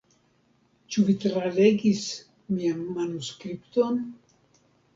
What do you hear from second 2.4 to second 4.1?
mian manuskripton?